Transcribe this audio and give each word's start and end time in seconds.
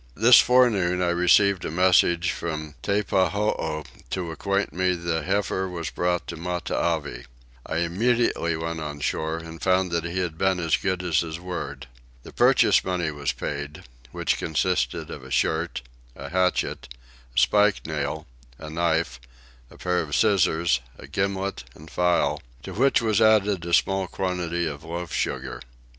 This 0.15 0.39
forenoon 0.39 0.99
I 0.99 1.09
received 1.11 1.63
a 1.63 1.69
message 1.69 2.31
from 2.31 2.73
Teppahoo 2.81 3.83
to 4.09 4.31
acquaint 4.31 4.73
me 4.73 4.95
the 4.95 5.21
heifer 5.21 5.69
was 5.69 5.91
brought 5.91 6.25
to 6.25 6.35
Matavai. 6.35 7.25
I 7.67 7.75
immediately 7.77 8.57
went 8.57 8.79
on 8.79 8.99
shore 9.01 9.37
and 9.37 9.61
found 9.61 9.91
that 9.91 10.03
he 10.03 10.17
had 10.17 10.39
been 10.39 10.59
as 10.59 10.75
good 10.75 11.03
as 11.03 11.19
his 11.19 11.39
word. 11.39 11.85
The 12.23 12.33
purchase 12.33 12.83
money 12.83 13.11
was 13.11 13.31
paid, 13.31 13.83
which 14.11 14.39
consisted 14.39 15.11
of 15.11 15.23
a 15.23 15.29
shirt, 15.29 15.83
a 16.15 16.29
hatchet, 16.29 16.87
a 17.35 17.39
spike 17.39 17.85
nail, 17.85 18.25
a 18.57 18.71
knife, 18.71 19.19
a 19.69 19.77
pair 19.77 19.99
of 19.99 20.15
scissors, 20.15 20.79
a 20.97 21.05
gimlet, 21.05 21.63
and 21.75 21.91
file; 21.91 22.41
to 22.63 22.73
which 22.73 23.03
was 23.03 23.21
added 23.21 23.63
a 23.67 23.71
small 23.71 24.07
quantity 24.07 24.65
of 24.65 24.83
loaf 24.83 25.13
sugar. 25.13 25.61